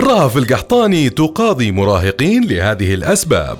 [0.00, 3.58] راف القحطاني تقاضي مراهقين لهذه الأسباب.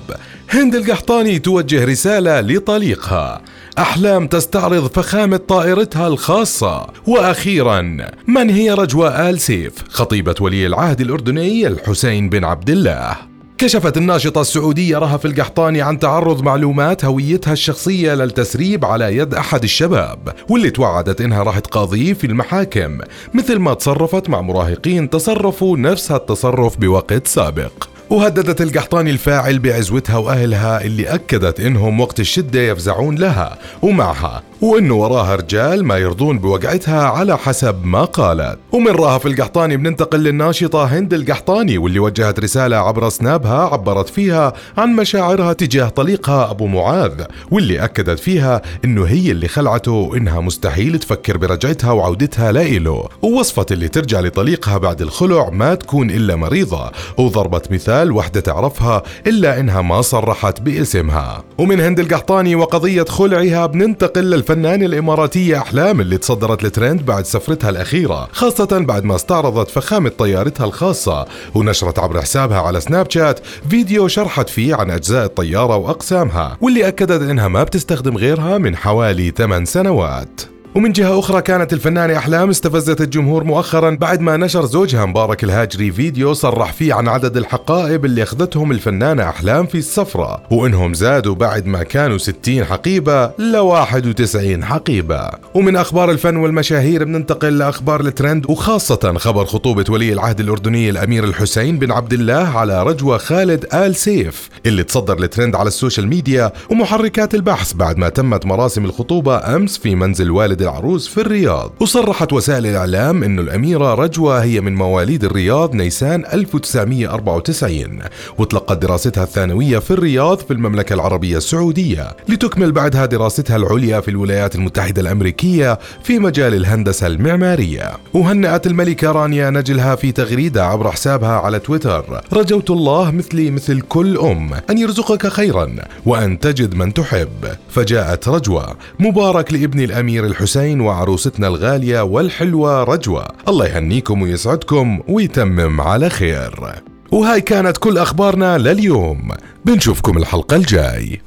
[0.49, 3.41] هند القحطاني توجه رسالة لطليقها.
[3.77, 6.87] أحلام تستعرض فخامة طائرتها الخاصة.
[7.07, 7.81] وأخيرا
[8.27, 13.28] من هي رجوى آل سيف خطيبة ولي العهد الأردني الحسين بن عبد الله؟
[13.59, 20.33] كشفت الناشطة السعودية رهف القحطاني عن تعرض معلومات هويتها الشخصية للتسريب على يد أحد الشباب
[20.49, 22.97] واللي توعدت إنها راح تقاضيه في المحاكم
[23.33, 27.98] مثل ما تصرفت مع مراهقين تصرفوا نفس هالتصرف بوقت سابق.
[28.09, 35.35] وهددت القحطاني الفاعل بعزوتها وأهلها اللي أكدت إنهم وقت الشدة يفزعون لها ومعها وإنه وراها
[35.35, 38.59] رجال ما يرضون بوقعتها على حسب ما قالت.
[38.71, 44.89] ومن راهف القحطاني بننتقل للناشطة هند القحطاني واللي وجهت رسالة عبر سنابها عبرت فيها عن
[44.89, 51.37] مشاعرها تجاه طليقها أبو معاذ واللي أكدت فيها إنه هي اللي خلعته وانها مستحيل تفكر
[51.37, 57.98] برجعتها وعودتها لإله ووصفت اللي ترجع لطليقها بعد الخلع ما تكون إلا مريضة وضربت مثال
[58.03, 61.43] وحدة تعرفها إلا إنها ما صرحت باسمها.
[61.57, 67.69] ومن هند القحطاني وقضية خلعها بننتقل للف الفنانة الإماراتية أحلام اللي تصدرت الترند بعد سفرتها
[67.69, 71.25] الأخيرة خاصة بعد ما استعرضت فخامة طيارتها الخاصة.
[71.55, 73.39] ونشرت عبر حسابها على سناب شات
[73.69, 79.31] فيديو شرحت فيه عن أجزاء الطيارة وأقسامها واللي أكدت إنها ما بتستخدم غيرها من حوالي
[79.31, 80.58] 8 سنوات.
[80.79, 85.91] ومن جهة أخرى كانت الفنانة أحلام استفزت الجمهور مؤخرا بعد ما نشر زوجها مبارك الهاجري
[85.91, 91.65] فيديو صرح فيه عن عدد الحقائب اللي أخذتهم الفنانة أحلام في السفرة وإنهم زادوا بعد
[91.65, 95.29] ما كانوا 60 حقيبة ل 91 حقيبة.
[95.53, 101.79] ومن أخبار الفن والمشاهير بننتقل لأخبار الترند وخاصة خبر خطوبة ولي العهد الأردني الأمير الحسين
[101.79, 106.51] بن عبد الله على رجوة خالد آل سيف اللي تصدر الترند على ال social media
[106.71, 111.71] ومحركات البحث بعد ما تمت مراسم الخطوبة أمس في منزل والد العروس في الرياض.
[111.79, 117.99] وصرحت وسائل الإعلام أن الأميرة رجوة هي من مواليد الرياض نيسان 1994
[118.37, 122.15] وتلقت دراستها الثانوية في الرياض في المملكة العربية السعودية.
[122.27, 127.91] لتكمل بعدها دراستها العليا في الولايات المتحدة الأمريكية في مجال الهندسة المعمارية.
[128.13, 132.21] وهنأت الملكة رانيا نجلها في تغريدة عبر حسابها على تويتر.
[132.33, 135.75] رجوت الله مثلي مثل كل أم أن يرزقك خيرا
[136.05, 137.29] وأن تجد من تحب.
[137.69, 138.75] فجاءت رجوة.
[138.99, 140.48] مبارك لابن الأمير الحسين.
[140.49, 143.27] الحسين وعروستنا الغالية والحلوة رجوة.
[143.47, 146.81] الله يهنيكم ويسعدكم ويتمم على خير.
[147.11, 149.31] وهاي كانت كل أخبارنا لليوم.
[149.65, 151.21] بنشوفكم الحلقة الجاي.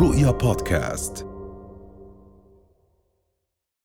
[0.00, 1.31] رؤيا بودكاست.